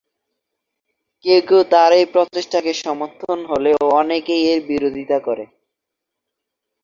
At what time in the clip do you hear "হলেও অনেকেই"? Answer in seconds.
3.51-4.43